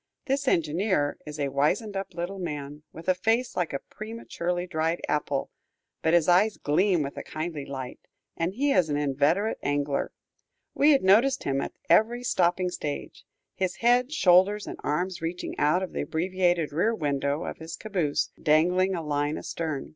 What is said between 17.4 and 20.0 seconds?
of his caboose, dangling a line astern.